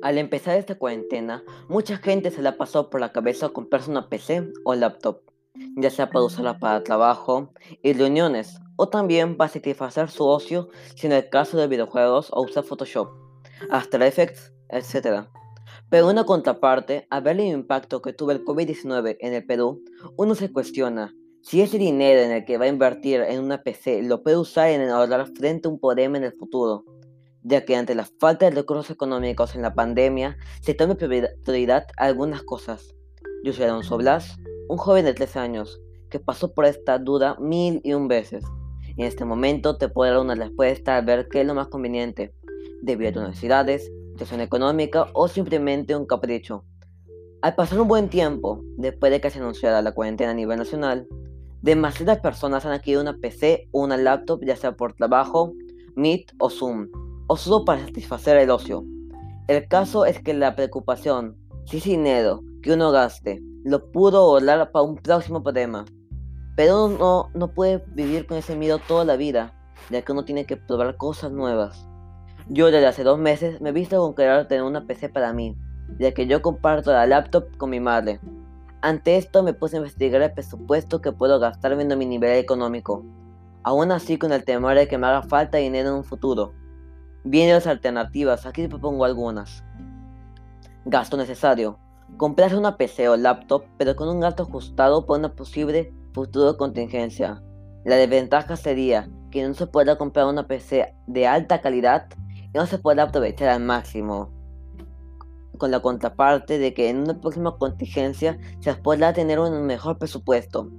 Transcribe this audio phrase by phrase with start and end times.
[0.00, 4.52] Al empezar esta cuarentena, mucha gente se la pasó por la cabeza comprarse una PC
[4.64, 5.22] o laptop,
[5.76, 11.08] ya sea para usarla para trabajo y reuniones, o también para satisfacer su ocio si
[11.08, 13.08] en el caso de videojuegos o usar Photoshop,
[13.70, 15.26] After Effects, etc.
[15.90, 19.82] Pero una contraparte, a ver el impacto que tuvo el COVID-19 en el Perú,
[20.16, 24.04] uno se cuestiona si ese dinero en el que va a invertir en una PC
[24.04, 26.84] lo puede usar en ahorrar frente a un problema en el futuro
[27.48, 32.04] ya que ante la falta de recursos económicos en la pandemia se tome prioridad a
[32.04, 32.94] algunas cosas.
[33.42, 34.36] Yo soy Alonso Blas,
[34.68, 38.44] un joven de 13 años que pasó por esta duda mil y un veces.
[38.96, 42.34] En este momento te puedo dar una respuesta a ver qué es lo más conveniente,
[42.82, 46.64] debido a tus necesidades, situación económica o simplemente un capricho.
[47.40, 51.06] Al pasar un buen tiempo, después de que se anunciara la cuarentena a nivel nacional,
[51.62, 55.54] demasiadas personas han adquirido una PC o una laptop ya sea por trabajo,
[55.94, 56.88] Meet o Zoom
[57.28, 58.84] o solo para satisfacer el ocio.
[59.46, 64.72] El caso es que la preocupación, si es dinero que uno gaste, lo pudo ahorrar
[64.72, 65.84] para un próximo problema.
[66.56, 69.54] Pero uno no puede vivir con ese miedo toda la vida,
[69.90, 71.86] ya que uno tiene que probar cosas nuevas.
[72.48, 75.56] Yo desde hace dos meses me he visto con querer tener una PC para mí,
[75.98, 78.20] ya que yo comparto la laptop con mi madre.
[78.80, 83.04] Ante esto me puse a investigar el presupuesto que puedo gastar viendo mi nivel económico.
[83.64, 86.54] Aún así con el temor de que me haga falta dinero en un futuro.
[87.24, 89.64] Vienen las alternativas, aquí te propongo algunas.
[90.84, 91.78] Gasto necesario.
[92.16, 97.42] Comprarse una PC o laptop, pero con un gasto ajustado por una posible futura contingencia.
[97.84, 102.66] La desventaja sería que no se pueda comprar una PC de alta calidad y no
[102.66, 104.30] se pueda aprovechar al máximo.
[105.58, 110.70] Con la contraparte de que en una próxima contingencia se pueda tener un mejor presupuesto.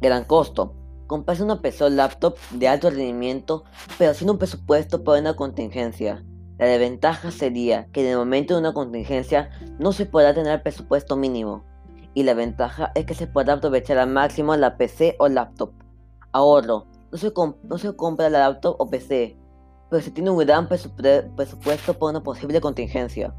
[0.00, 0.74] Gran costo
[1.06, 3.64] comprarse una PC o laptop de alto rendimiento,
[3.98, 6.24] pero sin un presupuesto para una contingencia.
[6.58, 11.16] La desventaja sería que en el momento de una contingencia no se podrá tener presupuesto
[11.16, 11.64] mínimo,
[12.14, 15.72] y la ventaja es que se podrá aprovechar al máximo la PC o laptop.
[16.32, 17.32] Ahorro, no se,
[17.64, 19.36] no se compra la laptop o PC,
[19.90, 23.34] pero se tiene un gran presupuesto para una posible contingencia.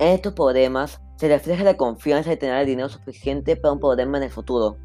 [0.00, 4.18] En estos problemas se refleja la confianza de tener el dinero suficiente para un problema
[4.18, 4.76] en el futuro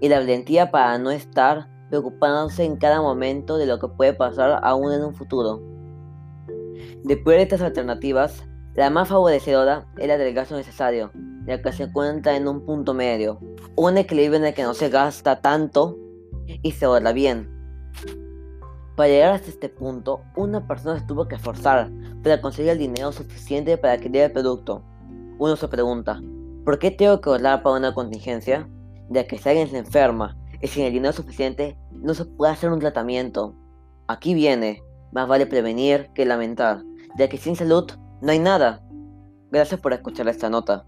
[0.00, 4.60] y la valentía para no estar preocupándose en cada momento de lo que puede pasar
[4.62, 5.62] aún en un futuro.
[7.04, 8.44] Después de estas alternativas,
[8.74, 11.10] la más favorecedora es la del gasto necesario,
[11.46, 13.40] ya que se encuentra en un punto medio,
[13.76, 15.96] un equilibrio en el que no se gasta tanto
[16.62, 17.48] y se ahorra bien.
[18.96, 21.90] Para llegar hasta este punto, una persona se tuvo que esforzar
[22.22, 24.82] para conseguir el dinero suficiente para adquirir el producto.
[25.38, 26.20] Uno se pregunta,
[26.64, 28.68] ¿por qué tengo que ahorrar para una contingencia?
[29.08, 32.70] Ya que si alguien se enferma y sin el dinero suficiente no se puede hacer
[32.70, 33.54] un tratamiento.
[34.06, 34.82] Aquí viene,
[35.12, 36.82] más vale prevenir que lamentar,
[37.18, 38.82] ya que sin salud no hay nada.
[39.50, 40.84] Gracias por escuchar esta nota.